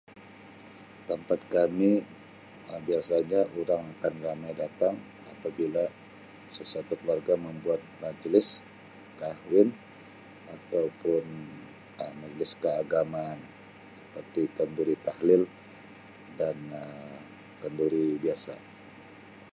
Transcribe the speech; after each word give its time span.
Tempat 1.09 1.37
kami 1.55 1.91
Um 2.73 2.79
biasanya 2.89 3.41
urang 3.61 3.83
akan 3.93 4.13
ramai 4.25 4.49
datang 4.61 4.95
apabila 5.33 5.85
sesuatu 6.55 6.93
keluarga 7.01 7.33
membuat 7.45 7.81
majlis, 8.01 8.49
kahwin 9.21 9.69
ataupun 10.55 11.25
Um 12.03 12.13
majlis 12.21 12.51
keagamaan 12.63 13.37
seperti 13.99 14.41
kenduri 14.57 14.95
tahlil 15.05 15.43
dan 16.39 16.55
Um 16.79 17.13
kenduri 17.61 18.07
biasa. 18.25 18.55